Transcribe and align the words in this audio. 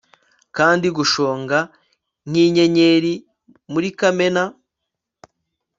Kandi 0.57 0.87
gushonga 0.97 1.59
nkinyenyeri 2.29 3.13
muri 3.71 3.89
kamena 3.99 4.43